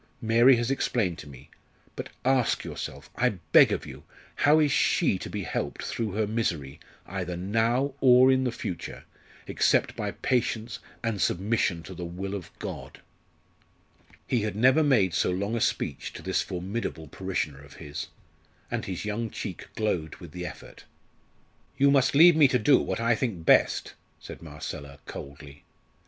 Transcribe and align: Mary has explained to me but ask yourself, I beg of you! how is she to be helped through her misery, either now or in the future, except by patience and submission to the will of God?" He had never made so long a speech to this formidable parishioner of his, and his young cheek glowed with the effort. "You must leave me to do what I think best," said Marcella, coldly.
Mary 0.23 0.55
has 0.55 0.71
explained 0.71 1.19
to 1.19 1.29
me 1.29 1.51
but 1.95 2.09
ask 2.25 2.63
yourself, 2.63 3.11
I 3.15 3.29
beg 3.51 3.71
of 3.71 3.85
you! 3.85 4.01
how 4.37 4.57
is 4.59 4.71
she 4.71 5.19
to 5.19 5.29
be 5.29 5.43
helped 5.43 5.83
through 5.83 6.13
her 6.13 6.25
misery, 6.25 6.79
either 7.05 7.37
now 7.37 7.93
or 8.01 8.31
in 8.31 8.43
the 8.43 8.51
future, 8.51 9.03
except 9.45 9.95
by 9.95 10.09
patience 10.09 10.79
and 11.03 11.21
submission 11.21 11.83
to 11.83 11.93
the 11.93 12.03
will 12.03 12.33
of 12.33 12.49
God?" 12.57 13.01
He 14.25 14.41
had 14.41 14.55
never 14.55 14.81
made 14.81 15.13
so 15.13 15.29
long 15.29 15.55
a 15.55 15.61
speech 15.61 16.11
to 16.13 16.23
this 16.23 16.41
formidable 16.41 17.07
parishioner 17.07 17.61
of 17.61 17.75
his, 17.75 18.07
and 18.71 18.85
his 18.85 19.05
young 19.05 19.29
cheek 19.29 19.67
glowed 19.75 20.15
with 20.15 20.31
the 20.31 20.47
effort. 20.47 20.83
"You 21.77 21.91
must 21.91 22.15
leave 22.15 22.35
me 22.35 22.47
to 22.47 22.57
do 22.57 22.79
what 22.79 22.99
I 22.99 23.13
think 23.13 23.45
best," 23.45 23.93
said 24.19 24.41
Marcella, 24.41 24.97
coldly. 25.05 25.63